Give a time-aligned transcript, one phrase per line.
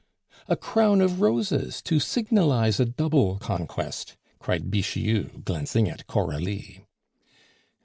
[0.47, 1.79] "A crown of roses!
[1.83, 6.87] to signalize a double conquest," cried Bixiou, glancing at Coralie.